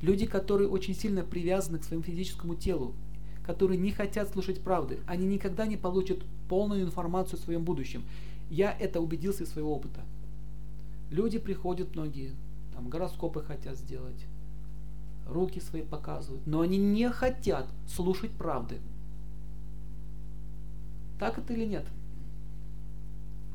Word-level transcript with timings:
Люди, 0.00 0.26
которые 0.26 0.68
очень 0.68 0.94
сильно 0.94 1.22
привязаны 1.22 1.78
к 1.78 1.84
своему 1.84 2.04
физическому 2.04 2.54
телу, 2.54 2.94
которые 3.44 3.78
не 3.78 3.90
хотят 3.90 4.28
слушать 4.28 4.60
правды, 4.60 5.00
они 5.06 5.26
никогда 5.26 5.66
не 5.66 5.76
получат 5.76 6.18
полную 6.48 6.82
информацию 6.82 7.38
о 7.38 7.42
своем 7.42 7.64
будущем. 7.64 8.04
Я 8.50 8.72
это 8.72 9.00
убедился 9.00 9.44
из 9.44 9.50
своего 9.50 9.74
опыта. 9.74 10.02
Люди 11.10 11.38
приходят 11.38 11.94
многие, 11.94 12.34
там 12.74 12.88
гороскопы 12.88 13.42
хотят 13.42 13.76
сделать, 13.76 14.26
руки 15.26 15.60
свои 15.60 15.82
показывают, 15.82 16.46
но 16.46 16.60
они 16.60 16.76
не 16.76 17.10
хотят 17.10 17.66
слушать 17.86 18.30
правды. 18.30 18.78
Так 21.18 21.38
это 21.38 21.52
или 21.52 21.64
нет? 21.64 21.86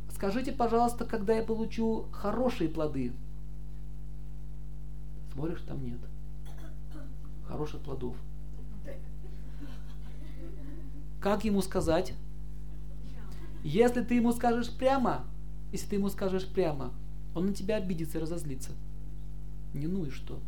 Скажите, 0.10 0.52
пожалуйста, 0.52 1.06
когда 1.06 1.34
я 1.34 1.44
получу 1.44 2.06
хорошие 2.12 2.70
плоды? 2.70 3.14
Смотришь, 5.34 5.62
там 5.68 5.84
нет. 5.84 6.00
Хороших 7.48 7.82
плодов. 7.82 8.16
Как 11.20 11.46
ему 11.46 11.62
сказать? 11.62 12.14
Если 13.64 14.02
ты 14.02 14.16
ему 14.16 14.34
скажешь 14.34 14.70
прямо, 14.70 15.26
если 15.72 15.88
ты 15.88 15.96
ему 15.96 16.10
скажешь 16.10 16.48
прямо, 16.48 16.92
он 17.34 17.48
на 17.48 17.54
тебя 17.54 17.78
обидится 17.78 18.18
и 18.18 18.22
разозлится. 18.22 18.72
Не 19.74 19.88
ну 19.88 20.06
и 20.06 20.10
что? 20.10 20.40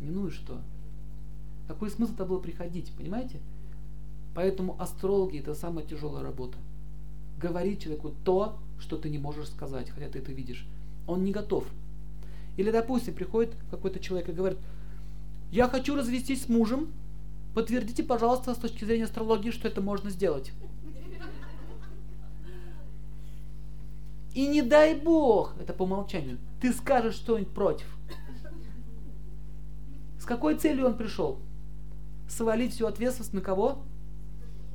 Не 0.00 0.10
ну 0.10 0.28
и 0.28 0.30
что? 0.30 0.60
Какой 1.66 1.90
смысл 1.90 2.12
это 2.12 2.24
было 2.24 2.38
приходить, 2.38 2.92
понимаете? 2.96 3.40
Поэтому 4.34 4.80
астрологи 4.80 5.38
это 5.38 5.54
самая 5.54 5.84
тяжелая 5.84 6.22
работа. 6.22 6.58
Говорить 7.38 7.82
человеку 7.82 8.12
то, 8.24 8.58
что 8.78 8.96
ты 8.96 9.10
не 9.10 9.18
можешь 9.18 9.48
сказать, 9.48 9.90
хотя 9.90 10.08
ты 10.08 10.18
это 10.18 10.32
видишь. 10.32 10.66
Он 11.06 11.24
не 11.24 11.32
готов. 11.32 11.66
Или, 12.56 12.70
допустим, 12.70 13.14
приходит 13.14 13.54
какой-то 13.70 13.98
человек 13.98 14.28
и 14.28 14.32
говорит, 14.32 14.58
я 15.50 15.68
хочу 15.68 15.94
развестись 15.94 16.44
с 16.44 16.48
мужем, 16.48 16.92
подтвердите, 17.54 18.02
пожалуйста, 18.02 18.54
с 18.54 18.58
точки 18.58 18.84
зрения 18.84 19.04
астрологии, 19.04 19.50
что 19.50 19.68
это 19.68 19.80
можно 19.80 20.10
сделать. 20.10 20.52
И 24.34 24.48
не 24.48 24.62
дай 24.62 24.98
бог, 24.98 25.54
это 25.60 25.72
по 25.72 25.84
умолчанию, 25.84 26.38
ты 26.60 26.72
скажешь 26.72 27.14
что-нибудь 27.14 27.54
против. 27.54 27.86
С 30.18 30.24
какой 30.24 30.56
целью 30.56 30.86
он 30.86 30.96
пришел? 30.96 31.38
Свалить 32.28 32.72
всю 32.72 32.86
ответственность 32.86 33.34
на 33.34 33.40
кого? 33.40 33.84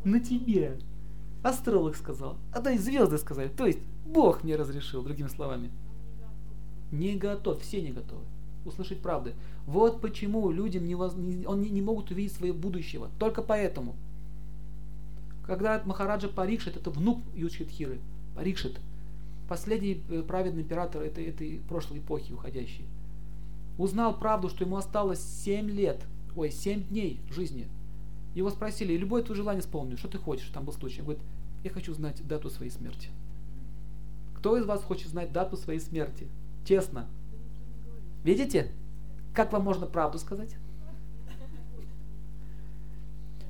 На 0.06 0.20
тебе. 0.20 0.80
Астролог 1.44 1.98
сказал. 1.98 2.38
А 2.54 2.62
то 2.62 2.70
и 2.70 2.78
звезды 2.78 3.18
сказали. 3.18 3.50
То 3.50 3.66
есть 3.66 3.80
Бог 4.06 4.44
мне 4.44 4.56
разрешил, 4.56 5.04
другими 5.04 5.28
словами. 5.28 5.72
Не 6.92 7.16
готов, 7.16 7.62
все 7.62 7.82
не 7.82 7.92
готовы 7.92 8.24
услышать 8.70 9.02
правды. 9.02 9.34
Вот 9.66 10.02
почему 10.02 10.50
людям 10.52 10.86
не, 10.86 10.96
он 10.96 11.62
не, 11.62 11.70
не 11.70 11.82
могут 11.82 12.12
увидеть 12.12 12.34
своего 12.34 12.58
будущего. 12.58 13.10
Только 13.20 13.42
поэтому. 13.42 13.96
Когда 15.46 15.82
Махараджа 15.86 16.28
Парикшит, 16.28 16.78
это 16.78 16.92
внук 16.92 17.22
Юдхитхиры, 17.36 18.00
Парикшит, 18.36 18.80
последний 19.48 20.04
э, 20.10 20.22
праведный 20.22 20.62
император 20.62 21.02
этой, 21.02 21.26
этой 21.26 21.62
прошлой 21.68 22.00
эпохи 22.00 22.32
уходящей, 22.32 22.86
узнал 23.78 24.18
правду, 24.18 24.50
что 24.50 24.64
ему 24.64 24.78
осталось 24.78 25.22
7 25.44 25.70
лет, 25.72 26.04
ой, 26.36 26.52
7 26.52 26.84
дней 26.84 27.20
жизни. 27.32 27.68
Его 28.36 28.52
спросили, 28.52 28.96
любое 28.96 29.24
твое 29.24 29.38
желание 29.38 29.62
исполню, 29.62 29.98
что 29.98 30.08
ты 30.08 30.20
хочешь, 30.20 30.50
там 30.54 30.66
был 30.66 30.74
случай. 30.74 31.00
Он 31.00 31.06
говорит, 31.06 31.24
я 31.64 31.72
хочу 31.72 31.94
знать 31.94 32.26
дату 32.28 32.50
своей 32.50 32.72
смерти. 32.72 33.10
Кто 34.36 34.58
из 34.58 34.66
вас 34.66 34.84
хочет 34.84 35.10
знать 35.10 35.34
дату 35.34 35.58
своей 35.58 35.80
смерти? 35.80 36.28
Честно. 36.64 37.08
Видите, 38.24 38.72
как 39.34 39.54
вам 39.54 39.64
можно 39.64 39.86
правду 39.86 40.20
сказать? 40.20 40.56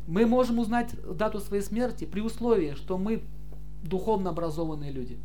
Мы 0.08 0.26
можем 0.26 0.60
узнать 0.60 0.90
дату 1.16 1.40
своей 1.40 1.62
смерти 1.62 2.06
при 2.06 2.22
условии, 2.22 2.74
что 2.74 2.98
мы 2.98 3.24
духовно 3.84 4.32
образованные 4.32 4.92
люди. 4.92 5.18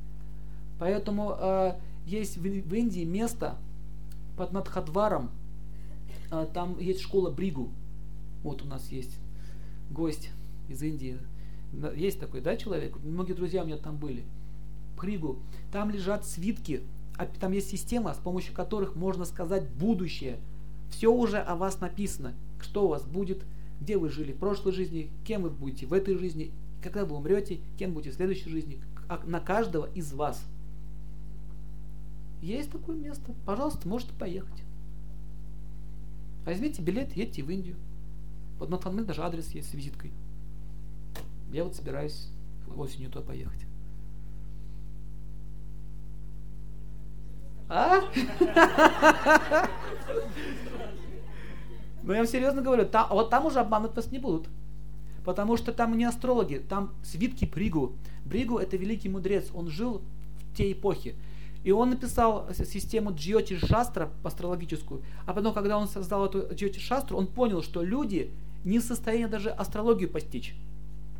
Поэтому 0.78 1.37
э, 1.38 1.78
есть 2.06 2.37
в, 2.37 2.43
в 2.43 2.75
Индии 2.75 3.05
место 3.05 3.56
под 4.37 4.53
Надхадваром, 4.53 5.31
э, 6.31 6.47
там 6.53 6.78
есть 6.78 7.00
школа 7.00 7.31
Бригу. 7.31 7.71
Вот 8.43 8.62
у 8.62 8.66
нас 8.66 8.91
есть 8.91 9.19
гость 9.91 10.31
из 10.69 10.82
Индии. 10.82 11.19
Есть 11.97 12.21
такой, 12.21 12.41
да, 12.41 12.56
человек? 12.56 12.97
Многие 13.03 13.32
друзья 13.32 13.62
у 13.62 13.66
меня 13.66 13.78
там 13.78 13.97
были. 13.97 14.25
Бригу. 14.97 15.38
Там 15.72 15.91
лежат 15.91 16.25
свитки, 16.25 16.82
там 17.41 17.52
есть 17.52 17.70
система, 17.70 18.14
с 18.14 18.19
помощью 18.19 18.54
которых 18.54 18.97
можно 18.97 19.25
сказать 19.25 19.69
будущее. 19.69 20.38
Все 20.91 21.12
уже 21.12 21.38
о 21.38 21.56
вас 21.56 21.80
написано. 21.80 22.34
Что 22.60 22.86
у 22.86 22.88
вас 22.88 23.04
будет, 23.04 23.44
где 23.80 23.97
вы 23.98 24.08
жили 24.08 24.32
в 24.32 24.38
прошлой 24.38 24.72
жизни, 24.72 25.10
кем 25.25 25.42
вы 25.42 25.50
будете 25.50 25.86
в 25.86 25.92
этой 25.92 26.16
жизни, 26.16 26.50
когда 26.82 27.04
вы 27.04 27.16
умрете, 27.16 27.60
кем 27.78 27.92
будете 27.92 28.10
в 28.10 28.14
следующей 28.14 28.48
жизни, 28.50 28.80
а 29.08 29.20
на 29.26 29.41
каждого 29.41 29.88
из 29.94 30.12
вас– 30.12 30.42
есть 32.44 32.70
такое 32.70 32.94
место. 32.94 33.32
Пожалуйста, 33.46 33.88
можете 33.88 34.12
поехать. 34.12 34.62
Возьмите 36.44 36.82
билет, 36.82 37.16
едьте 37.16 37.42
в 37.42 37.50
Индию. 37.50 37.76
Под 38.58 38.69
Натанмен 38.69 39.06
даже 39.06 39.22
адрес 39.22 39.48
есть 39.52 39.70
с 39.70 39.72
визиткой. 39.72 40.12
Я 41.50 41.64
вот 41.64 41.75
собираюсь 41.75 42.28
осенью 42.76 43.10
туда 43.10 43.25
поехать. 43.25 43.60
А? 47.69 48.02
Ну 52.02 52.12
я 52.12 52.19
вам 52.19 52.26
серьезно 52.26 52.60
говорю, 52.60 52.84
там, 52.84 53.08
вот 53.10 53.30
там 53.30 53.47
уже 53.47 53.60
обманывать 53.60 53.97
вас 53.97 54.10
не 54.12 54.19
будут. 54.19 54.48
Потому 55.25 55.56
что 55.56 55.72
там 55.72 55.97
не 55.97 56.04
астрологи, 56.04 56.56
там 56.56 56.92
свитки 57.02 57.47
Бригу. 57.47 57.94
Бригу 58.26 58.58
это 58.58 58.76
великий 58.76 59.08
мудрец, 59.08 59.48
он 59.54 59.69
жил 59.69 60.02
в 60.36 60.56
те 60.56 60.70
эпохи. 60.72 61.14
И 61.64 61.72
он 61.72 61.91
написал 61.91 62.47
систему 62.52 63.14
Джиоти 63.14 63.56
Шастра 63.56 64.10
астрологическую. 64.22 65.02
А 65.25 65.32
потом, 65.32 65.54
когда 65.54 65.78
он 65.78 65.88
создал 65.88 66.26
эту 66.26 66.54
Джиоти 66.54 66.78
Шастру, 66.78 67.16
он 67.16 67.26
понял, 67.26 67.62
что 67.62 67.82
люди 67.82 68.31
не 68.64 68.81
в 68.81 68.82
состоянии 68.82 69.25
даже 69.25 69.48
астрологию 69.48 70.10
постичь. 70.10 70.54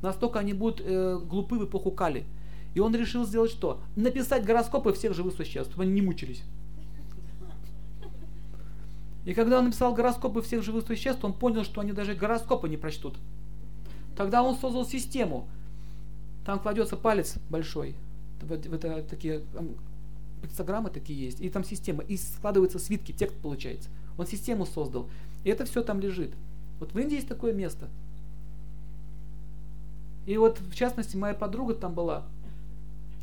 Настолько 0.03 0.39
они 0.39 0.53
будут 0.53 0.83
э, 0.85 1.19
глупы 1.19 1.57
в 1.57 1.65
эпоху 1.65 1.91
Кали. 1.91 2.27
И 2.75 2.81
он 2.81 2.95
решил 2.95 3.25
сделать 3.25 3.51
что? 3.51 3.81
Написать 3.97 4.45
гороскопы 4.45 4.93
всех 4.93 5.15
живых 5.15 5.35
существ, 5.35 5.71
чтобы 5.71 5.85
они 5.85 5.93
не 5.93 6.03
мучились. 6.03 6.43
И 9.25 9.33
когда 9.33 9.59
он 9.59 9.67
написал 9.67 9.95
гороскопы 9.95 10.43
всех 10.43 10.63
живых 10.63 10.87
существ, 10.87 11.25
он 11.25 11.33
понял, 11.33 11.65
что 11.65 11.81
они 11.81 11.93
даже 11.93 12.15
гороскопы 12.15 12.69
не 12.69 12.77
прочтут. 12.77 13.17
Тогда 14.17 14.43
он 14.43 14.57
создал 14.57 14.85
систему. 14.85 15.49
Там 16.45 16.59
кладется 16.59 16.97
палец 16.97 17.37
большой. 17.49 17.95
Это 18.43 19.03
такие 19.09 19.43
пиктограммы 20.43 20.91
такие 20.91 21.19
есть, 21.25 21.41
и 21.41 21.49
там 21.49 21.65
система, 21.65 22.03
и 22.03 22.19
складываются 22.19 22.79
свитки, 22.79 23.13
текст 23.13 23.37
получается. 23.39 23.89
Он 24.19 24.27
систему 24.27 24.67
создал, 24.67 25.09
и 25.43 25.49
это 25.49 25.65
все 25.65 25.83
там 25.83 26.01
лежит. 26.01 26.33
Вот 26.81 26.93
в 26.93 26.99
Индии 26.99 27.15
есть 27.15 27.29
такое 27.29 27.55
место. 27.55 27.89
И 30.27 30.37
вот, 30.37 30.61
в 30.61 30.75
частности, 30.75 31.17
моя 31.17 31.35
подруга 31.35 31.75
там 31.75 31.95
была, 31.95 32.25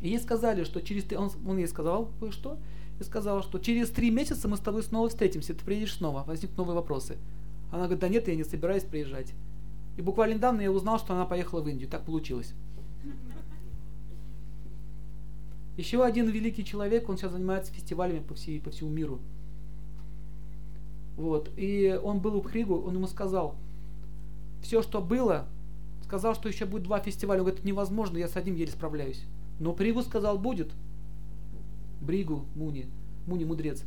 и 0.02 0.08
ей 0.08 0.18
сказали, 0.18 0.64
что 0.64 0.82
через... 0.82 1.10
Он, 1.12 1.30
он 1.46 1.58
ей 1.58 1.68
сказал 1.68 2.10
кое-что, 2.20 2.58
и 3.00 3.04
сказал, 3.04 3.42
что 3.42 3.58
через 3.58 3.88
три 3.90 4.10
месяца 4.10 4.48
мы 4.48 4.56
с 4.56 4.60
тобой 4.60 4.82
снова 4.82 5.08
встретимся, 5.08 5.54
ты 5.54 5.64
приедешь 5.64 5.94
снова, 5.94 6.24
возникнут 6.24 6.58
новые 6.58 6.74
вопросы. 6.74 7.16
Она 7.70 7.84
говорит, 7.84 8.00
да 8.00 8.08
нет, 8.08 8.28
я 8.28 8.36
не 8.36 8.44
собираюсь 8.44 8.82
приезжать. 8.82 9.32
И 9.96 10.02
буквально 10.02 10.34
недавно 10.34 10.60
я 10.60 10.72
узнал, 10.72 10.98
что 10.98 11.14
она 11.14 11.24
поехала 11.24 11.62
в 11.62 11.68
Индию. 11.68 11.88
Так 11.88 12.04
получилось. 12.04 12.52
Еще 15.76 16.04
один 16.04 16.28
великий 16.28 16.64
человек, 16.64 17.08
он 17.08 17.16
сейчас 17.16 17.32
занимается 17.32 17.72
фестивалями 17.72 18.20
по, 18.20 18.34
всей, 18.34 18.60
по 18.60 18.70
всему 18.70 18.90
миру. 18.90 19.20
Вот. 21.16 21.50
И 21.56 21.98
он 22.02 22.18
был 22.20 22.36
у 22.36 22.42
Хригу, 22.42 22.78
он 22.82 22.94
ему 22.94 23.06
сказал, 23.06 23.54
все, 24.62 24.82
что 24.82 25.00
было, 25.00 25.46
сказал, 26.04 26.34
что 26.34 26.48
еще 26.48 26.66
будет 26.66 26.82
два 26.82 27.00
фестиваля. 27.00 27.40
Он 27.40 27.46
говорит, 27.46 27.64
невозможно, 27.64 28.18
я 28.18 28.28
с 28.28 28.36
одним 28.36 28.56
еле 28.56 28.70
справляюсь. 28.70 29.24
Но 29.62 29.72
Пригу 29.72 30.02
сказал, 30.02 30.38
будет. 30.38 30.72
Бригу, 32.00 32.44
Муни, 32.56 32.88
Муни 33.28 33.44
мудрец. 33.44 33.84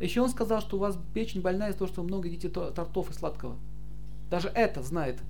Еще 0.00 0.22
он 0.22 0.30
сказал, 0.30 0.62
что 0.62 0.78
у 0.78 0.80
вас 0.80 0.98
печень 1.12 1.42
больная 1.42 1.68
из-за 1.68 1.80
того, 1.80 1.88
что 1.88 2.00
вы 2.00 2.08
много 2.08 2.28
едите 2.28 2.48
тортов 2.48 3.10
и 3.10 3.12
сладкого. 3.12 3.56
Даже 4.30 4.48
это 4.48 4.82
знает. 4.82 5.20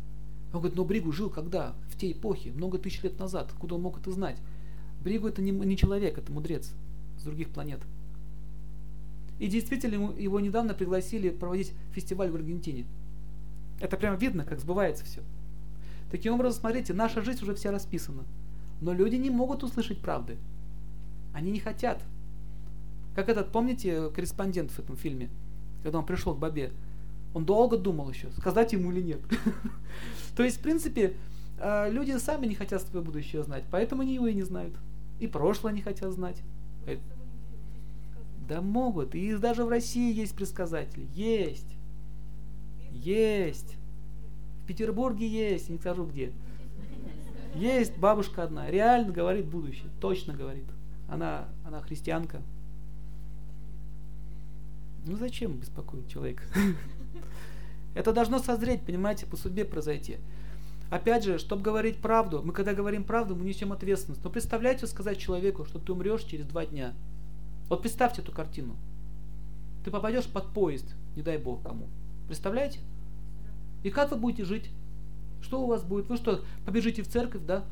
Он 0.52 0.61
говорит, 0.61 0.76
но 0.76 0.84
Бригу 0.84 1.11
жил 1.11 1.31
когда? 1.31 1.75
В 1.88 1.99
те 1.99 2.12
эпохи, 2.12 2.50
много 2.50 2.79
тысяч 2.79 3.02
лет 3.02 3.19
назад. 3.19 3.52
Куда 3.58 3.75
он 3.75 3.82
мог 3.82 3.99
это 3.99 4.12
знать? 4.12 4.37
Бригу 5.02 5.26
это 5.26 5.43
не, 5.43 5.50
не 5.50 5.76
человек, 5.76 6.17
это 6.17 6.31
мудрец 6.31 6.70
с 7.19 7.25
других 7.25 7.49
планет. 7.49 7.81
И 9.40 9.49
действительно, 9.49 10.12
его 10.17 10.38
недавно 10.38 10.75
пригласили 10.75 11.31
проводить 11.31 11.73
фестиваль 11.90 12.31
в 12.31 12.37
Аргентине. 12.37 12.87
Это 13.81 13.96
прямо 13.96 14.17
видно, 14.17 14.44
как 14.44 14.61
сбывается 14.61 15.05
все. 15.05 15.23
Таким 16.12 16.34
образом, 16.34 16.61
смотрите, 16.61 16.94
наша 16.94 17.20
жизнь 17.20 17.43
уже 17.43 17.56
вся 17.56 17.73
расписана. 17.73 18.23
Но 18.82 18.93
люди 18.93 19.17
не 19.17 19.31
могут 19.31 19.62
услышать 19.62 19.99
правды. 19.99 20.37
Они 21.32 21.50
не 21.50 21.61
хотят. 21.61 22.02
Как 23.14 23.31
этот, 23.31 23.50
помните, 23.50 24.11
корреспондент 24.11 24.70
в 24.70 24.79
этом 24.79 24.96
фильме? 24.96 25.31
когда 25.82 25.99
он 25.99 26.06
пришел 26.06 26.34
к 26.34 26.38
бабе, 26.38 26.73
он 27.34 27.44
долго 27.44 27.76
думал 27.76 28.11
еще, 28.11 28.31
сказать 28.32 28.73
ему 28.73 28.93
или 28.93 29.00
нет. 29.00 29.20
То 30.37 30.43
есть, 30.43 30.58
в 30.58 30.61
принципе, 30.61 31.14
э, 31.58 31.90
люди 31.90 32.17
сами 32.19 32.46
не 32.46 32.55
хотят 32.55 32.82
свое 32.82 33.05
будущее 33.05 33.43
знать, 33.43 33.64
поэтому 33.70 34.02
они 34.02 34.14
его 34.14 34.26
и 34.26 34.34
не 34.34 34.43
знают. 34.43 34.75
И 35.19 35.26
прошлое 35.26 35.73
не 35.73 35.82
хотят 35.82 36.12
знать. 36.12 36.43
Э, 36.87 36.99
да 38.49 38.61
могут. 38.61 39.14
И 39.14 39.34
даже 39.37 39.64
в 39.64 39.69
России 39.69 40.12
есть 40.14 40.34
предсказатели. 40.34 41.06
Есть. 41.14 41.76
Есть. 42.90 43.76
В 44.62 44.67
Петербурге 44.67 45.26
есть, 45.26 45.69
не 45.69 45.79
скажу 45.79 46.05
где. 46.05 46.32
Есть 47.54 47.96
бабушка 47.99 48.44
одна, 48.44 48.70
реально 48.70 49.12
говорит 49.12 49.46
будущее, 49.46 49.90
точно 50.00 50.32
говорит. 50.32 50.64
Она, 51.08 51.49
она 51.64 51.81
христианка. 51.81 52.40
Ну 55.04 55.16
зачем 55.16 55.58
беспокоить 55.58 56.08
человека? 56.08 56.44
Это 57.94 58.12
должно 58.12 58.38
созреть, 58.38 58.82
понимаете, 58.82 59.26
по 59.26 59.37
судьбе 59.37 59.64
произойти. 59.64 60.16
Опять 60.90 61.25
же, 61.25 61.38
чтобы 61.38 61.62
говорить 61.62 61.99
правду, 61.99 62.43
мы 62.44 62.52
когда 62.52 62.75
говорим 62.75 63.04
правду, 63.04 63.34
мы 63.34 63.44
несем 63.44 63.72
ответственность. 63.72 64.22
Но 64.25 64.31
представляете 64.31 64.87
сказать 64.87 65.19
человеку, 65.19 65.64
что 65.64 65.78
ты 65.78 65.93
умрешь 65.93 66.22
через 66.25 66.46
два 66.46 66.66
дня. 66.66 66.94
Вот 67.69 67.82
представьте 67.82 68.22
эту 68.22 68.32
картину. 68.32 68.76
Ты 69.84 69.90
попадешь 69.90 70.26
под 70.26 70.48
поезд, 70.52 70.87
не 71.16 71.22
дай 71.22 71.38
бог 71.38 71.62
кому. 71.62 71.88
Представляете? 72.28 72.78
И 73.82 73.90
как 73.90 74.10
вы 74.10 74.16
будете 74.16 74.44
жить? 74.44 74.70
Что 75.42 75.62
у 75.62 75.66
вас 75.66 75.82
будет? 75.82 76.08
Вы 76.08 76.16
что, 76.16 76.42
побежите 76.64 77.02
в 77.02 77.08
церковь, 77.08 77.42
да? 77.44 77.64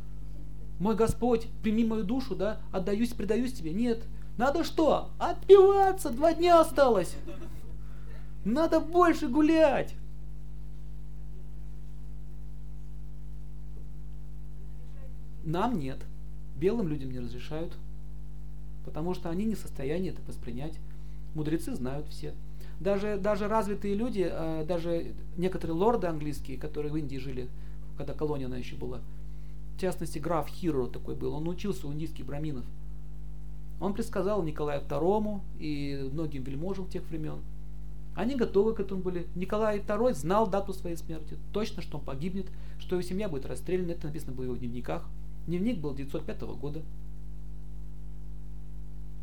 Мой 0.79 0.97
Господь, 0.97 1.47
прими 1.63 1.85
мою 1.85 2.05
душу, 2.05 2.35
да? 2.35 2.61
Отдаюсь, 2.73 3.13
предаюсь 3.13 3.53
тебе. 3.53 3.73
Нет. 3.73 4.03
Надо 4.37 4.65
что? 4.65 5.11
Отпиваться, 5.19 6.11
два 6.11 6.35
дня 6.35 6.61
осталось. 6.61 7.15
Надо 8.45 8.81
больше 8.81 9.29
гулять. 9.29 9.95
Нам 15.45 15.79
нет. 15.79 15.99
Белым 16.57 16.89
людям 16.89 17.11
не 17.11 17.21
разрешают. 17.21 17.77
Потому 18.85 19.15
что 19.15 19.31
они 19.31 19.45
не 19.45 19.55
в 19.55 19.59
состоянии 19.59 20.11
это 20.11 20.23
воспринять. 20.27 20.79
Мудрецы 21.35 21.75
знают 21.75 22.09
все. 22.09 22.35
Даже, 22.81 23.19
даже 23.19 23.47
развитые 23.47 23.95
люди, 23.95 24.27
э, 24.31 24.65
даже 24.67 25.15
некоторые 25.37 25.77
лорды 25.77 26.07
английские, 26.07 26.57
которые 26.57 26.91
в 26.91 26.97
Индии 26.97 27.19
жили, 27.19 27.49
когда 27.97 28.15
колония 28.15 28.47
она 28.47 28.57
еще 28.57 28.75
была, 28.75 29.01
в 29.77 29.81
частности, 29.81 30.19
граф 30.19 30.47
Хиро 30.49 30.89
такой 30.89 31.15
был, 31.15 31.33
он 31.35 31.49
учился 31.49 31.87
у 31.87 31.93
индийских 31.93 32.27
браминов. 32.27 32.67
Он 33.81 33.95
предсказал 33.95 34.43
Николаю 34.43 34.83
II 34.83 35.41
и 35.59 36.09
многим 36.13 36.43
вельможам 36.43 36.87
тех 36.87 37.03
времен. 37.09 37.39
Они 38.15 38.35
готовы 38.35 38.75
к 38.75 38.81
этому 38.81 39.01
были. 39.01 39.27
Николай 39.35 39.79
II 39.79 40.13
знал 40.13 40.47
дату 40.47 40.75
своей 40.75 40.97
смерти, 40.97 41.39
точно, 41.53 41.81
что 41.81 41.97
он 41.97 42.05
погибнет, 42.05 42.47
что 42.79 42.97
его 42.97 43.03
семья 43.03 43.27
будет 43.29 43.47
расстреляна. 43.47 43.93
Это 43.93 44.09
написано 44.09 44.33
было 44.33 44.43
в 44.43 44.49
его 44.49 44.57
дневниках. 44.57 45.09
Дневник 45.47 45.79
был 45.79 45.95
905 45.95 46.43
года. 46.43 46.83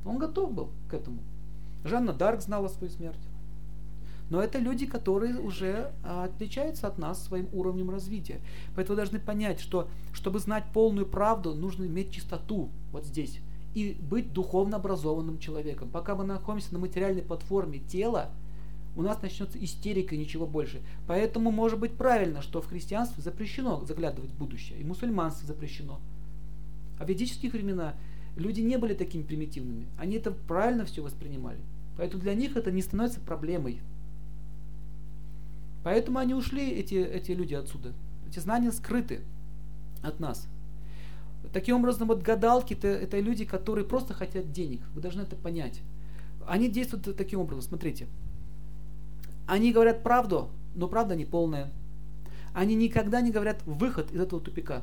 Он 0.06 0.18
готов 0.18 0.54
был 0.54 0.70
к 0.90 0.94
этому. 0.96 1.20
Жанна 1.84 2.14
Дарк 2.14 2.42
знала 2.42 2.68
свою 2.68 2.92
смерть. 2.92 3.20
Но 4.30 4.42
это 4.42 4.60
люди, 4.60 4.86
которые 4.86 5.40
уже 5.40 5.92
а, 6.04 6.26
отличаются 6.26 6.88
от 6.88 6.98
нас 6.98 7.24
своим 7.24 7.48
уровнем 7.54 7.90
развития. 7.90 8.42
Поэтому 8.76 8.96
вы 8.96 9.04
должны 9.04 9.20
понять, 9.20 9.60
что 9.60 9.88
чтобы 10.14 10.40
знать 10.40 10.66
полную 10.74 11.06
правду, 11.06 11.54
нужно 11.54 11.86
иметь 11.86 12.12
чистоту 12.12 12.70
вот 12.92 13.06
здесь 13.06 13.40
и 13.74 13.96
быть 14.02 14.34
духовно 14.34 14.78
образованным 14.78 15.38
человеком. 15.38 15.90
Пока 15.90 16.16
мы 16.16 16.24
находимся 16.24 16.74
на 16.74 16.80
материальной 16.80 17.22
платформе 17.22 17.78
тела, 17.78 18.32
у 18.96 19.04
нас 19.04 19.22
начнется 19.22 19.64
истерика 19.64 20.16
и 20.16 20.18
ничего 20.18 20.48
больше. 20.48 20.82
Поэтому 21.06 21.52
может 21.52 21.80
быть 21.80 21.94
правильно, 21.94 22.42
что 22.42 22.62
в 22.62 22.68
христианстве 22.68 23.22
запрещено 23.22 23.86
заглядывать 23.86 24.32
в 24.32 24.38
будущее, 24.38 24.80
и 24.80 24.84
в 24.84 24.88
мусульманстве 24.88 25.48
запрещено. 25.48 26.00
А 26.98 27.06
в 27.06 27.08
ведические 27.08 27.52
времена 27.52 27.94
люди 28.36 28.62
не 28.62 28.78
были 28.78 28.96
такими 28.96 29.22
примитивными. 29.22 29.86
Они 30.00 30.16
это 30.16 30.32
правильно 30.32 30.84
все 30.86 31.04
воспринимали. 31.04 31.60
Поэтому 31.98 32.24
для 32.24 32.34
них 32.34 32.58
это 32.58 32.72
не 32.72 32.82
становится 32.82 33.20
проблемой. 33.20 33.80
Поэтому 35.88 36.20
они 36.20 36.34
ушли, 36.34 36.70
эти, 36.70 36.96
эти 36.96 37.32
люди 37.32 37.54
отсюда. 37.54 37.94
Эти 38.30 38.40
знания 38.40 38.74
скрыты 38.74 39.22
от 40.04 40.20
нас. 40.20 40.46
Таким 41.54 41.78
образом, 41.78 42.10
вот 42.10 42.22
гадалки 42.22 42.74
это, 42.74 42.90
это 42.90 43.22
люди, 43.22 43.46
которые 43.46 43.86
просто 43.86 44.14
хотят 44.14 44.52
денег. 44.52 44.82
Вы 44.94 45.00
должны 45.00 45.22
это 45.22 45.38
понять. 45.38 45.80
Они 46.46 46.68
действуют 46.68 47.16
таким 47.16 47.40
образом. 47.40 47.62
Смотрите. 47.62 48.08
Они 49.46 49.72
говорят 49.72 50.04
правду, 50.04 50.50
но 50.76 50.90
правда 50.90 51.16
не 51.16 51.24
полная. 51.24 51.72
Они 52.54 52.76
никогда 52.76 53.22
не 53.22 53.32
говорят 53.32 53.62
выход 53.66 54.12
из 54.12 54.20
этого 54.20 54.42
тупика. 54.42 54.82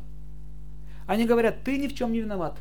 Они 1.06 1.27
говорят, 1.27 1.65
ты 1.65 1.77
ни 1.77 1.87
в 1.87 1.95
чем 1.95 2.12
не 2.12 2.21
виноват. 2.21 2.56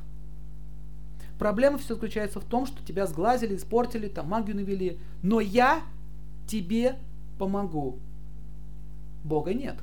Проблема 1.40 1.78
все 1.78 1.94
заключается 1.94 2.42
в 2.42 2.44
том, 2.44 2.66
что 2.66 2.86
тебя 2.86 3.08
сглазили, 3.08 3.56
испортили, 3.56 4.10
там 4.10 4.28
магию 4.28 4.58
навели. 4.58 5.00
Но 5.22 5.40
я 5.40 5.82
тебе 6.46 6.98
помогу. 7.40 8.00
Бога 9.24 9.54
нет. 9.54 9.78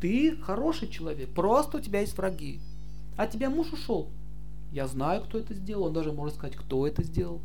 Ты 0.00 0.36
хороший 0.36 0.88
человек, 0.88 1.30
просто 1.30 1.78
у 1.78 1.80
тебя 1.80 2.00
есть 2.00 2.16
враги. 2.16 2.60
А 3.16 3.26
тебя 3.26 3.48
муж 3.48 3.72
ушел. 3.72 4.08
Я 4.72 4.88
знаю, 4.88 5.22
кто 5.22 5.38
это 5.38 5.54
сделал. 5.54 5.84
Он 5.84 5.92
даже 5.92 6.12
может 6.12 6.34
сказать, 6.34 6.56
кто 6.56 6.86
это 6.86 7.04
сделал. 7.04 7.40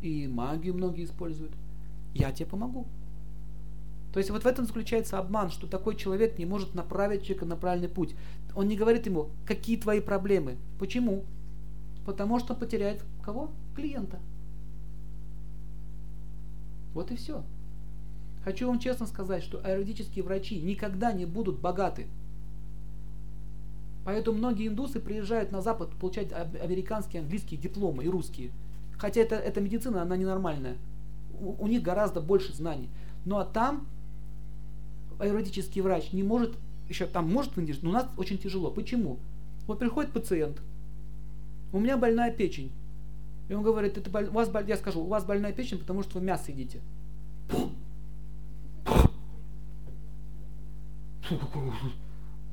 И 0.00 0.28
магию 0.28 0.74
многие 0.74 1.04
используют. 1.04 1.52
Я 2.14 2.30
тебе 2.32 2.46
помогу. 2.46 2.86
То 4.12 4.20
есть 4.20 4.30
вот 4.30 4.44
в 4.44 4.46
этом 4.46 4.64
заключается 4.64 5.18
обман, 5.18 5.50
что 5.50 5.66
такой 5.66 5.96
человек 5.96 6.38
не 6.38 6.46
может 6.46 6.74
направить 6.74 7.24
человека 7.24 7.46
на 7.46 7.56
правильный 7.56 7.88
путь. 7.88 8.14
Он 8.54 8.68
не 8.68 8.76
говорит 8.76 9.06
ему, 9.06 9.28
какие 9.44 9.76
твои 9.76 10.00
проблемы. 10.00 10.56
Почему? 10.78 11.24
Потому 12.06 12.38
что 12.38 12.54
он 12.54 12.60
потеряет 12.60 13.04
кого? 13.22 13.50
Клиента. 13.76 14.18
Вот 16.94 17.10
и 17.10 17.16
все. 17.16 17.42
Хочу 18.48 18.66
вам 18.66 18.78
честно 18.78 19.04
сказать, 19.06 19.42
что 19.42 19.62
аюрведические 19.62 20.24
врачи 20.24 20.58
никогда 20.58 21.12
не 21.12 21.26
будут 21.26 21.58
богаты. 21.58 22.06
Поэтому 24.06 24.38
многие 24.38 24.68
индусы 24.68 25.00
приезжают 25.00 25.52
на 25.52 25.60
Запад 25.60 25.90
получать 26.00 26.32
американские, 26.32 27.20
английские 27.20 27.60
дипломы 27.60 28.04
и 28.04 28.08
русские. 28.08 28.52
Хотя 28.96 29.20
это, 29.20 29.34
эта 29.34 29.60
медицина, 29.60 30.00
она 30.00 30.16
ненормальная. 30.16 30.78
У, 31.38 31.62
у 31.62 31.66
них 31.66 31.82
гораздо 31.82 32.22
больше 32.22 32.54
знаний. 32.54 32.88
Ну 33.26 33.36
а 33.36 33.44
там 33.44 33.86
аюрведический 35.18 35.82
врач 35.82 36.14
не 36.14 36.22
может, 36.22 36.56
еще 36.88 37.04
там 37.04 37.30
может 37.30 37.54
но 37.82 37.90
у 37.90 37.92
нас 37.92 38.08
очень 38.16 38.38
тяжело. 38.38 38.70
Почему? 38.70 39.18
Вот 39.66 39.78
приходит 39.78 40.12
пациент, 40.12 40.62
у 41.70 41.80
меня 41.80 41.98
больная 41.98 42.32
печень. 42.32 42.72
И 43.50 43.52
он 43.52 43.62
говорит, 43.62 43.98
это 43.98 44.08
боль, 44.08 44.28
у 44.28 44.32
вас, 44.32 44.50
я 44.66 44.78
скажу, 44.78 45.02
у 45.02 45.06
вас 45.06 45.26
больная 45.26 45.52
печень, 45.52 45.78
потому 45.78 46.02
что 46.02 46.18
вы 46.18 46.24
мясо 46.24 46.50
едите. 46.50 46.80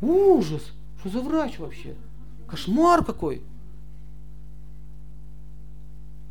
Ужас! 0.01 0.71
Что 0.99 1.09
за 1.09 1.21
врач 1.21 1.59
вообще? 1.59 1.95
Кошмар 2.47 3.03
какой! 3.03 3.43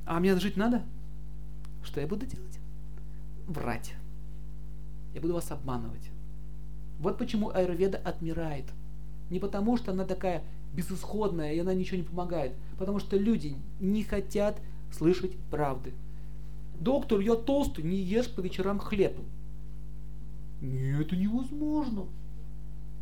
А 0.07 0.21
мне 0.21 0.37
жить 0.39 0.57
надо? 0.57 0.83
Что 1.83 2.01
я 2.01 2.07
буду 2.07 2.27
делать? 2.27 2.59
Врать. 3.47 3.95
Я 5.15 5.21
буду 5.21 5.35
вас 5.35 5.51
обманывать. 5.51 6.11
Вот 6.99 7.19
почему 7.19 7.51
аюрведа 7.51 7.99
отмирает. 7.99 8.67
Не 9.31 9.39
потому, 9.39 9.77
что 9.77 9.93
она 9.93 10.05
такая 10.05 10.43
безысходная, 10.75 11.53
и 11.53 11.59
она 11.59 11.73
ничего 11.73 11.99
не 11.99 12.03
помогает. 12.03 12.55
Потому 12.79 12.99
что 12.99 13.17
люди 13.17 13.57
не 13.81 14.03
хотят 14.03 14.61
слышать 14.93 15.37
правды. 15.51 15.95
Доктор, 16.81 17.21
я 17.21 17.37
толстый, 17.37 17.85
не 17.85 17.97
ешь 17.97 18.31
по 18.31 18.41
вечерам 18.41 18.79
хлеб. 18.79 19.17
Нет, 20.61 21.01
это 21.01 21.17
невозможно. 21.17 22.07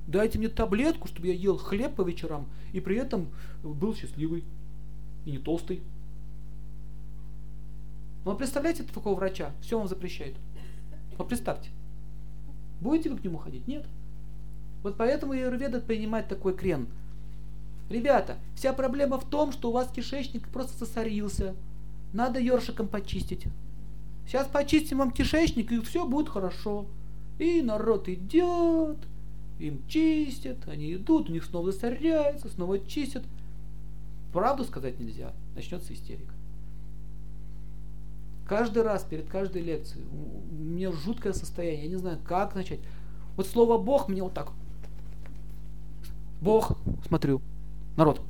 Дайте 0.06 0.38
мне 0.38 0.48
таблетку, 0.48 1.08
чтобы 1.08 1.28
я 1.28 1.34
ел 1.34 1.56
хлеб 1.56 1.94
по 1.94 2.02
вечерам 2.02 2.46
и 2.72 2.80
при 2.80 2.96
этом 2.96 3.28
был 3.62 3.94
счастливый 3.94 4.44
и 5.24 5.30
не 5.30 5.38
толстый. 5.38 5.82
А 8.24 8.34
представляете 8.34 8.84
такого 8.84 9.14
врача? 9.14 9.52
Все 9.60 9.78
вам 9.78 9.88
запрещает. 9.88 10.34
Вот 11.18 11.28
представьте. 11.28 11.70
Будете 12.80 13.10
вы 13.10 13.18
к 13.18 13.24
нему 13.24 13.38
ходить? 13.38 13.66
Нет. 13.66 13.86
Вот 14.82 14.96
поэтому 14.96 15.32
Аюрведа 15.32 15.80
принимает 15.80 16.28
такой 16.28 16.54
крен. 16.56 16.88
Ребята, 17.88 18.36
вся 18.54 18.72
проблема 18.72 19.18
в 19.18 19.28
том, 19.28 19.52
что 19.52 19.70
у 19.70 19.72
вас 19.72 19.90
кишечник 19.92 20.48
просто 20.48 20.84
сосорился. 20.84 21.54
Надо 22.12 22.40
ёршиком 22.40 22.88
почистить. 22.88 23.44
Сейчас 24.26 24.46
почистим 24.46 24.98
вам 24.98 25.10
кишечник, 25.10 25.72
и 25.72 25.80
все 25.80 26.06
будет 26.06 26.28
хорошо. 26.28 26.86
И 27.38 27.60
народ 27.60 28.08
идет, 28.08 28.98
им 29.58 29.86
чистят, 29.88 30.68
они 30.68 30.94
идут, 30.94 31.28
у 31.28 31.32
них 31.32 31.44
снова 31.44 31.72
засоряется, 31.72 32.48
снова 32.48 32.78
чистят. 32.78 33.22
Правду 34.32 34.64
сказать 34.64 34.98
нельзя, 34.98 35.32
начнется 35.54 35.92
истерика. 35.92 36.32
Каждый 38.46 38.82
раз 38.82 39.04
перед 39.04 39.28
каждой 39.28 39.62
лекцией 39.62 40.04
у 40.10 40.54
меня 40.54 40.92
жуткое 40.92 41.32
состояние, 41.32 41.84
я 41.84 41.90
не 41.90 41.96
знаю, 41.96 42.18
как 42.24 42.54
начать. 42.54 42.80
Вот 43.36 43.46
слово 43.46 43.78
Бог 43.78 44.08
мне 44.08 44.22
вот 44.22 44.34
так. 44.34 44.50
Бог, 46.40 46.76
смотрю, 47.06 47.40
народ. 47.96 48.20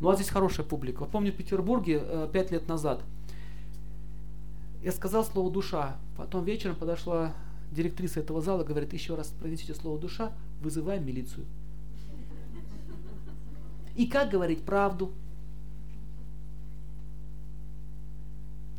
Ну, 0.00 0.10
а 0.10 0.14
здесь 0.14 0.28
хорошая 0.28 0.66
публика. 0.66 1.00
Вот 1.00 1.10
помню 1.10 1.32
в 1.32 1.36
Петербурге 1.36 2.02
э, 2.02 2.28
пять 2.30 2.50
лет 2.50 2.68
назад 2.68 3.02
я 4.86 4.92
сказал 4.92 5.24
слово 5.24 5.50
душа. 5.50 5.96
Потом 6.16 6.44
вечером 6.44 6.76
подошла 6.76 7.32
директриса 7.70 8.20
этого 8.20 8.40
зала, 8.40 8.64
говорит, 8.64 8.92
еще 8.92 9.14
раз 9.14 9.28
произнесите 9.28 9.74
слово 9.74 9.98
душа, 9.98 10.32
вызываем 10.60 11.04
милицию. 11.06 11.46
И 13.94 14.06
как 14.06 14.30
говорить 14.30 14.62
правду? 14.62 15.12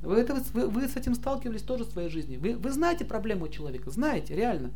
Вы, 0.02 0.18
это, 0.18 0.36
вы, 0.54 0.68
вы 0.68 0.88
с 0.88 0.96
этим 0.96 1.16
сталкивались 1.16 1.64
тоже 1.64 1.84
в 1.84 1.92
своей 1.92 2.10
жизни. 2.10 2.38
Вы, 2.38 2.56
вы 2.56 2.72
знаете 2.72 3.04
проблему 3.04 3.48
человека, 3.48 3.90
знаете, 3.90 4.36
реально. 4.36 4.72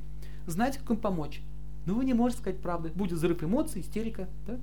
Знаете, 0.47 0.79
как 0.79 0.89
им 0.89 0.97
помочь. 0.97 1.41
Но 1.85 1.93
вы 1.93 2.05
не 2.05 2.13
можете 2.13 2.41
сказать 2.41 2.59
правды. 2.59 2.91
Будет 2.93 3.13
взрыв 3.13 3.43
эмоций, 3.43 3.81
истерика, 3.81 4.27
да? 4.47 4.59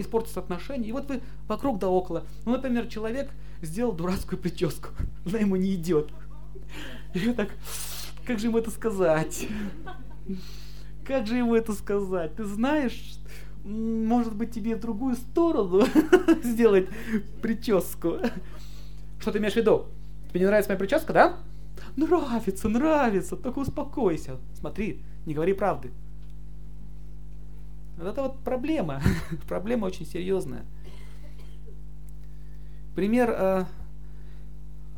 испортятся 0.00 0.40
отношения. 0.40 0.88
И 0.88 0.92
вот 0.92 1.08
вы 1.08 1.20
вокруг 1.48 1.78
да 1.78 1.88
около. 1.88 2.24
Ну, 2.44 2.52
например, 2.52 2.88
человек 2.88 3.30
сделал 3.62 3.92
дурацкую 3.92 4.40
прическу. 4.40 4.88
Она 5.24 5.38
ему 5.38 5.56
не 5.56 5.74
идет. 5.74 6.10
И 7.14 7.18
вы 7.20 7.34
так, 7.34 7.50
как 8.26 8.38
же 8.38 8.48
ему 8.48 8.58
это 8.58 8.70
сказать? 8.70 9.46
Как 11.04 11.26
же 11.26 11.36
ему 11.36 11.54
это 11.54 11.72
сказать? 11.72 12.34
Ты 12.34 12.44
знаешь, 12.44 13.18
может 13.64 14.34
быть, 14.34 14.50
тебе 14.52 14.76
в 14.76 14.80
другую 14.80 15.14
сторону 15.14 15.84
сделать 16.42 16.88
прическу. 17.40 18.18
Что 19.20 19.32
ты 19.32 19.38
имеешь 19.38 19.54
в 19.54 19.56
виду? 19.56 19.86
Тебе 20.28 20.40
не 20.40 20.46
нравится 20.46 20.70
моя 20.70 20.78
прическа, 20.78 21.12
да? 21.12 21.36
Нравится, 21.96 22.68
нравится, 22.68 23.36
только 23.36 23.60
успокойся. 23.60 24.38
Смотри, 24.54 25.02
не 25.24 25.34
говори 25.34 25.52
правды. 25.52 25.92
Вот 27.96 28.08
это 28.08 28.22
вот 28.22 28.38
проблема. 28.40 29.00
проблема 29.48 29.86
очень 29.86 30.06
серьезная. 30.06 30.64
Пример. 32.94 33.30
Э, 33.30 33.64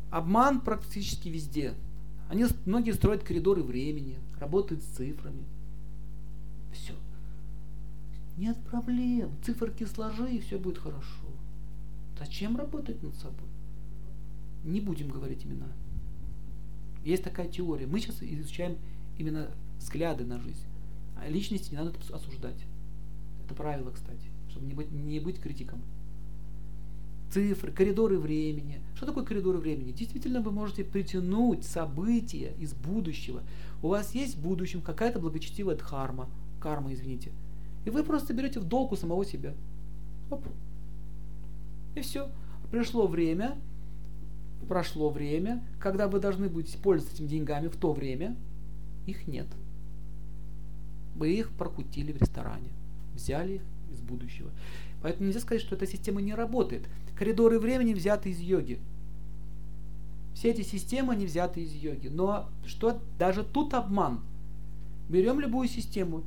обман 0.09 0.61
практически 0.61 1.29
везде. 1.29 1.73
Они 2.29 2.45
многие 2.65 2.91
строят 2.91 3.23
коридоры 3.23 3.63
времени, 3.63 4.19
работают 4.39 4.83
с 4.83 4.87
цифрами. 4.87 5.43
Все. 6.71 6.93
Нет 8.37 8.55
проблем. 8.69 9.31
Циферки 9.43 9.85
сложи, 9.85 10.35
и 10.35 10.39
все 10.39 10.59
будет 10.59 10.77
хорошо. 10.77 11.25
Зачем 12.19 12.55
работать 12.55 13.01
над 13.01 13.15
собой? 13.15 13.47
Не 14.63 14.79
будем 14.79 15.09
говорить 15.09 15.43
имена. 15.43 15.67
Есть 17.03 17.23
такая 17.23 17.47
теория. 17.47 17.87
Мы 17.87 17.99
сейчас 17.99 18.21
изучаем 18.21 18.77
именно 19.17 19.49
взгляды 19.79 20.23
на 20.23 20.39
жизнь. 20.39 20.65
А 21.17 21.27
личности 21.27 21.71
не 21.71 21.77
надо 21.77 21.93
осуждать. 22.13 22.63
Это 23.43 23.55
правило, 23.55 23.89
кстати, 23.89 24.27
чтобы 24.49 24.67
не 24.67 24.73
быть, 24.75 24.91
не 24.91 25.19
быть 25.19 25.39
критиком. 25.39 25.81
Цифры, 27.31 27.71
коридоры 27.71 28.17
времени. 28.17 28.81
Что 28.95 29.05
такое 29.05 29.23
коридоры 29.23 29.59
времени? 29.59 29.91
Действительно, 29.91 30.41
вы 30.41 30.51
можете 30.51 30.83
притянуть 30.83 31.63
события 31.63 32.53
из 32.59 32.73
будущего. 32.73 33.43
У 33.83 33.89
вас 33.89 34.15
есть 34.15 34.35
в 34.35 34.41
будущем 34.41 34.81
какая-то 34.81 35.19
благочестивая 35.19 35.75
дхарма, 35.75 36.27
карма, 36.59 36.93
извините. 36.93 37.31
И 37.85 37.91
вы 37.91 38.03
просто 38.03 38.33
берете 38.33 38.59
в 38.59 38.63
долг 38.63 38.91
у 38.91 38.95
самого 38.95 39.25
себя. 39.25 39.53
Оп. 40.31 40.45
И 41.95 42.01
все. 42.01 42.29
Пришло 42.71 43.07
время, 43.07 43.57
прошло 44.67 45.09
время, 45.09 45.63
когда 45.79 46.07
вы 46.07 46.19
должны 46.19 46.49
будете 46.49 46.77
пользоваться 46.77 47.15
этими 47.15 47.27
деньгами 47.27 47.67
в 47.67 47.75
то 47.75 47.93
время, 47.93 48.35
их 49.05 49.27
нет. 49.27 49.47
Вы 51.15 51.33
их 51.33 51.51
прокутили 51.51 52.11
в 52.11 52.17
ресторане 52.17 52.69
взяли 53.19 53.61
из 53.91 53.99
будущего. 53.99 54.49
Поэтому 55.01 55.27
нельзя 55.27 55.39
сказать, 55.39 55.61
что 55.61 55.75
эта 55.75 55.85
система 55.85 56.21
не 56.21 56.33
работает. 56.33 56.87
Коридоры 57.19 57.59
времени 57.59 57.93
взяты 57.93 58.29
из 58.29 58.39
йоги. 58.39 58.79
Все 60.33 60.51
эти 60.51 60.61
системы, 60.61 61.11
они 61.11 61.25
взяты 61.25 61.59
из 61.59 61.73
йоги. 61.73 62.07
Но 62.07 62.47
что 62.65 62.97
даже 63.17 63.43
тут 63.43 63.73
обман. 63.73 64.21
Берем 65.09 65.41
любую 65.41 65.67
систему. 65.67 66.23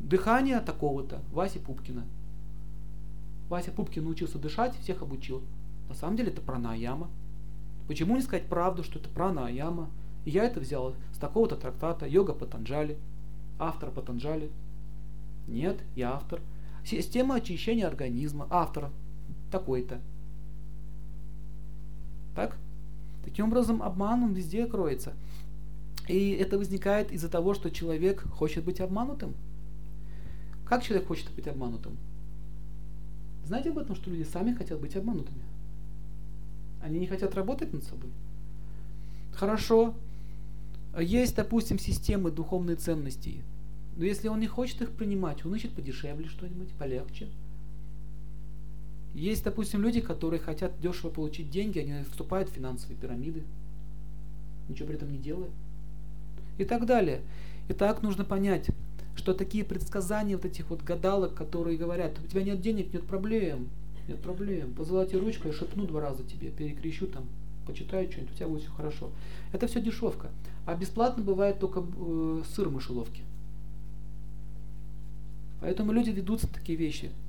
Дыхание 0.00 0.58
такого-то, 0.58 1.22
Вася 1.30 1.60
Пупкина. 1.60 2.04
Вася 3.48 3.70
Пупкин 3.70 4.02
научился 4.02 4.40
дышать, 4.40 4.76
всех 4.80 5.02
обучил. 5.02 5.44
На 5.88 5.94
самом 5.94 6.16
деле 6.16 6.32
это 6.32 6.40
пранаяма. 6.40 7.08
Почему 7.86 8.16
не 8.16 8.22
сказать 8.22 8.48
правду, 8.48 8.82
что 8.82 8.98
это 8.98 9.08
пранаяма? 9.08 9.90
И 10.24 10.30
я 10.30 10.42
это 10.42 10.58
взял 10.58 10.96
с 11.12 11.18
такого-то 11.18 11.54
трактата 11.54 12.04
Йога 12.04 12.32
Патанджали, 12.32 12.98
автор 13.60 13.92
Патанджали. 13.92 14.50
Нет, 15.46 15.78
я 15.94 16.14
автор. 16.14 16.40
Система 16.84 17.36
очищения 17.36 17.86
организма. 17.86 18.48
Автор 18.50 18.90
такой-то. 19.50 20.00
Так? 22.34 22.56
Таким 23.24 23.46
образом, 23.46 23.82
обман 23.82 24.22
он 24.22 24.32
везде 24.32 24.66
кроется. 24.66 25.12
И 26.06 26.30
это 26.30 26.56
возникает 26.56 27.12
из-за 27.12 27.28
того, 27.28 27.54
что 27.54 27.70
человек 27.70 28.22
хочет 28.30 28.64
быть 28.64 28.80
обманутым. 28.80 29.34
Как 30.64 30.82
человек 30.82 31.06
хочет 31.08 31.30
быть 31.34 31.46
обманутым? 31.46 31.96
Знаете 33.44 33.70
об 33.70 33.78
этом, 33.78 33.94
что 33.94 34.10
люди 34.10 34.24
сами 34.24 34.54
хотят 34.54 34.80
быть 34.80 34.96
обманутыми? 34.96 35.42
Они 36.80 36.98
не 36.98 37.06
хотят 37.06 37.34
работать 37.34 37.72
над 37.72 37.84
собой. 37.84 38.10
Хорошо. 39.32 39.94
Есть, 40.98 41.36
допустим, 41.36 41.78
системы 41.78 42.30
духовной 42.30 42.76
ценностей. 42.76 43.42
Но 43.96 44.04
если 44.04 44.28
он 44.28 44.40
не 44.40 44.46
хочет 44.46 44.80
их 44.82 44.92
принимать, 44.92 45.44
он 45.44 45.54
ищет 45.54 45.72
подешевле 45.72 46.28
что-нибудь, 46.28 46.70
полегче. 46.72 47.28
Есть, 49.18 49.42
допустим, 49.42 49.82
люди, 49.82 50.00
которые 50.00 50.38
хотят 50.38 50.78
дешево 50.80 51.10
получить 51.10 51.50
деньги, 51.50 51.80
они 51.80 52.04
вступают 52.04 52.50
в 52.50 52.52
финансовые 52.52 52.96
пирамиды, 52.96 53.42
ничего 54.68 54.86
при 54.86 54.96
этом 54.96 55.10
не 55.10 55.18
делая. 55.18 55.50
И 56.56 56.64
так 56.64 56.86
далее. 56.86 57.22
И 57.68 57.72
так 57.72 58.02
нужно 58.02 58.24
понять, 58.24 58.70
что 59.16 59.34
такие 59.34 59.64
предсказания 59.64 60.36
вот 60.36 60.44
этих 60.44 60.70
вот 60.70 60.82
гадалок, 60.82 61.34
которые 61.34 61.76
говорят, 61.76 62.16
у 62.24 62.28
тебя 62.28 62.44
нет 62.44 62.60
денег, 62.60 62.92
нет 62.92 63.02
проблем, 63.08 63.68
нет 64.06 64.20
проблем, 64.20 64.72
позолоти 64.72 65.16
ручку, 65.16 65.48
я 65.48 65.52
шепну 65.52 65.86
два 65.86 66.00
раза 66.00 66.22
тебе, 66.22 66.50
перекрещу 66.50 67.08
там, 67.08 67.26
почитаю 67.66 68.08
что-нибудь, 68.08 68.34
у 68.34 68.36
тебя 68.36 68.46
будет 68.46 68.62
все 68.62 68.70
хорошо. 68.70 69.10
Это 69.52 69.66
все 69.66 69.80
дешевка. 69.80 70.30
А 70.64 70.76
бесплатно 70.76 71.24
бывает 71.24 71.58
только 71.58 71.84
э, 71.84 72.42
сыр 72.54 72.68
в 72.68 72.72
мышеловке. 72.72 73.22
Поэтому 75.60 75.90
люди 75.90 76.10
ведутся 76.10 76.46
такие 76.46 76.78
вещи. 76.78 77.10